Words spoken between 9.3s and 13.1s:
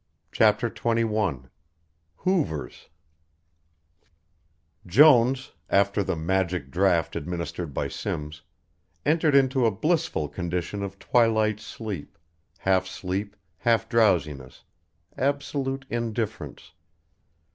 into a blissful condition of twilight sleep, half